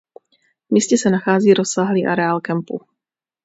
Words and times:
V 0.67 0.71
místě 0.73 0.97
se 0.97 1.09
nachází 1.09 1.53
rozsáhlý 1.53 2.05
areál 2.05 2.41
kempu. 2.41 2.81